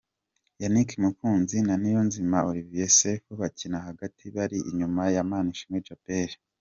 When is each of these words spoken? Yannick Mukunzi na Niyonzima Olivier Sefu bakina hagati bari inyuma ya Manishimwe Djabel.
Yannick 0.61 0.89
Mukunzi 1.03 1.57
na 1.67 1.73
Niyonzima 1.81 2.37
Olivier 2.49 2.91
Sefu 2.99 3.31
bakina 3.41 3.77
hagati 3.87 4.23
bari 4.35 4.57
inyuma 4.69 5.01
ya 5.15 5.23
Manishimwe 5.29 5.79
Djabel. 5.85 6.31